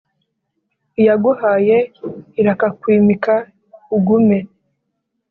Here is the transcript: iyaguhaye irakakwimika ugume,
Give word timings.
iyaguhaye 0.99 1.77
irakakwimika 2.39 3.35
ugume, 3.95 4.39